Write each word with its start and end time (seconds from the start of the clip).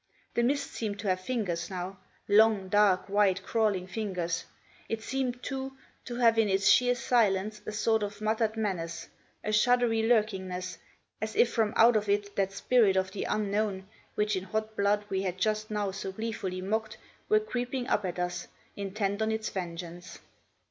The 0.33 0.41
mist 0.41 0.71
seemed 0.71 0.97
to 1.01 1.09
have 1.09 1.19
fingers 1.21 1.69
now, 1.69 1.99
long, 2.27 2.69
dark 2.69 3.07
white, 3.07 3.43
crawling 3.43 3.85
fingers; 3.85 4.45
it 4.89 5.03
seemed, 5.03 5.43
too, 5.43 5.77
to 6.05 6.15
have 6.15 6.39
in 6.39 6.49
its 6.49 6.67
sheer 6.67 6.95
silence 6.95 7.61
a 7.67 7.71
sort 7.71 8.01
of 8.01 8.19
muttered 8.19 8.57
menace, 8.57 9.07
a 9.43 9.51
shuddery 9.53 10.01
lurkingness, 10.01 10.79
as 11.21 11.35
if 11.35 11.51
from 11.53 11.71
out 11.75 11.95
of 11.95 12.09
it 12.09 12.35
that 12.35 12.51
spirit 12.51 12.95
of 12.95 13.11
the 13.11 13.25
unknown, 13.25 13.87
which 14.15 14.35
in 14.35 14.45
hot 14.45 14.75
blood 14.75 15.05
we 15.09 15.21
had 15.21 15.37
just 15.37 15.69
now 15.69 15.91
so 15.91 16.11
gleefully 16.11 16.61
mocked, 16.63 16.97
were 17.29 17.39
creeping 17.39 17.85
up 17.87 18.03
at 18.03 18.17
us, 18.17 18.47
intent 18.75 19.21
on 19.21 19.31
its 19.31 19.49
vengeance. 19.49 20.17